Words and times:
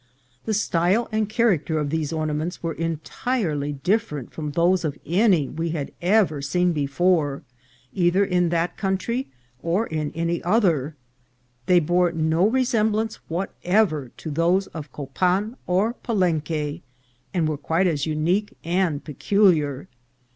The 0.45 0.55
style 0.55 1.07
and 1.11 1.29
character 1.29 1.77
of 1.77 1.91
these 1.91 2.11
ornaments 2.11 2.63
were 2.63 2.73
entirely 2.73 3.73
different 3.73 4.31
from 4.33 4.49
those 4.53 4.83
of 4.83 4.97
any 5.05 5.47
we 5.47 5.69
had 5.69 5.91
ever 6.01 6.41
seen 6.41 6.73
before, 6.73 7.43
either 7.93 8.25
in 8.25 8.49
that 8.49 8.77
country 8.77 9.27
or 9.61 9.87
any 9.91 10.41
other; 10.41 10.95
they 11.67 11.79
bore 11.79 12.11
no 12.13 12.47
resemblance 12.49 13.17
whatever 13.27 14.09
to 14.17 14.31
those 14.31 14.65
of 14.65 14.91
Copan 14.91 15.55
or 15.67 15.93
Palenque, 15.93 16.81
and 17.31 17.47
were 17.47 17.57
quite 17.57 17.85
as 17.85 18.07
unique 18.07 18.57
and 18.63 19.03
peculiar. 19.03 19.87